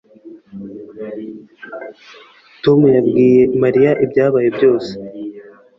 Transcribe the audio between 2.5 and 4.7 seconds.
Tom yabwiye Mariya ibyabaye